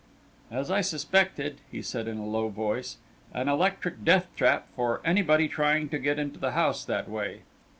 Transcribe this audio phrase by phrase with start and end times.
[0.49, 2.97] "As I suspected," he said in a low voice,
[3.35, 7.41] "an electric death trap for anybody trying to get into the house that way.